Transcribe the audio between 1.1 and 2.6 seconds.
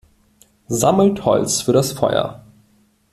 Holz für das Feuer!